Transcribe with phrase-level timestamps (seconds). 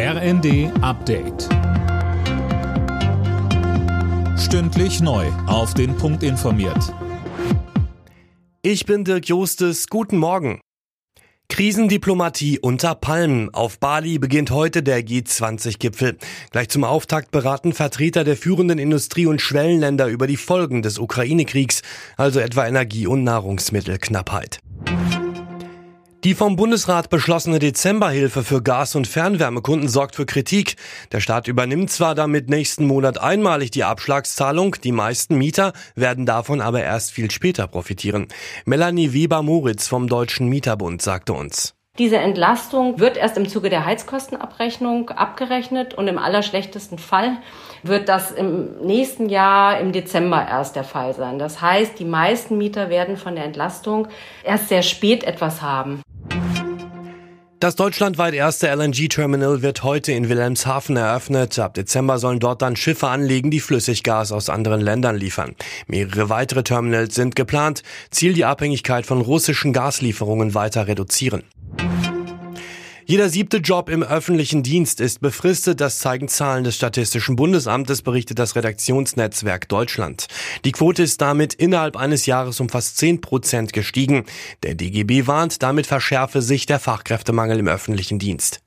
[0.00, 1.48] RND Update.
[4.38, 5.26] Stündlich neu.
[5.48, 6.94] Auf den Punkt informiert.
[8.62, 9.88] Ich bin Dirk Jostes.
[9.88, 10.60] Guten Morgen.
[11.48, 13.52] Krisendiplomatie unter Palmen.
[13.52, 16.16] Auf Bali beginnt heute der G20-Gipfel.
[16.52, 21.82] Gleich zum Auftakt beraten Vertreter der führenden Industrie- und Schwellenländer über die Folgen des Ukraine-Kriegs,
[22.16, 24.60] also etwa Energie- und Nahrungsmittelknappheit.
[26.28, 30.76] Die vom Bundesrat beschlossene Dezemberhilfe für Gas- und Fernwärmekunden sorgt für Kritik.
[31.10, 36.60] Der Staat übernimmt zwar damit nächsten Monat einmalig die Abschlagszahlung, die meisten Mieter werden davon
[36.60, 38.28] aber erst viel später profitieren.
[38.66, 41.74] Melanie Weber-Moritz vom Deutschen Mieterbund sagte uns.
[41.98, 47.38] Diese Entlastung wird erst im Zuge der Heizkostenabrechnung abgerechnet und im allerschlechtesten Fall
[47.82, 51.38] wird das im nächsten Jahr im Dezember erst der Fall sein.
[51.38, 54.08] Das heißt, die meisten Mieter werden von der Entlastung
[54.44, 56.02] erst sehr spät etwas haben.
[57.60, 61.58] Das deutschlandweit erste LNG-Terminal wird heute in Wilhelmshaven eröffnet.
[61.58, 65.56] Ab Dezember sollen dort dann Schiffe anlegen, die Flüssiggas aus anderen Ländern liefern.
[65.88, 67.82] Mehrere weitere Terminals sind geplant.
[68.12, 71.42] Ziel die Abhängigkeit von russischen Gaslieferungen weiter reduzieren.
[73.10, 75.80] Jeder siebte Job im öffentlichen Dienst ist befristet.
[75.80, 80.26] Das zeigen Zahlen des Statistischen Bundesamtes, berichtet das Redaktionsnetzwerk Deutschland.
[80.66, 84.26] Die Quote ist damit innerhalb eines Jahres um fast 10 Prozent gestiegen.
[84.62, 88.60] Der DGB warnt, damit verschärfe sich der Fachkräftemangel im öffentlichen Dienst.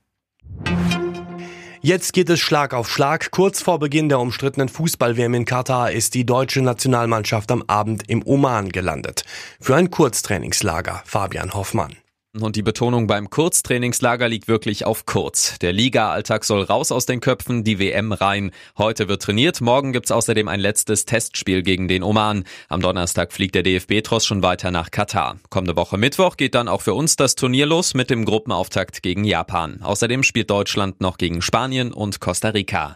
[1.82, 3.30] Jetzt geht es Schlag auf Schlag.
[3.30, 8.26] Kurz vor Beginn der umstrittenen Fußball-WM in Katar ist die deutsche Nationalmannschaft am Abend im
[8.26, 9.24] Oman gelandet.
[9.60, 11.04] Für ein Kurztrainingslager.
[11.06, 11.96] Fabian Hoffmann.
[12.40, 15.60] Und die Betonung beim Kurztrainingslager liegt wirklich auf kurz.
[15.60, 18.52] Der Liga-Alltag soll raus aus den Köpfen, die WM rein.
[18.78, 22.46] Heute wird trainiert, morgen gibt's außerdem ein letztes Testspiel gegen den Oman.
[22.70, 25.40] Am Donnerstag fliegt der DFB-Tross schon weiter nach Katar.
[25.50, 29.26] Kommende Woche Mittwoch geht dann auch für uns das Turnier los mit dem Gruppenauftakt gegen
[29.26, 29.82] Japan.
[29.82, 32.96] Außerdem spielt Deutschland noch gegen Spanien und Costa Rica.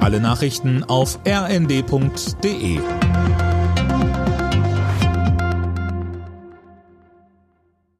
[0.00, 2.80] Alle Nachrichten auf rnd.de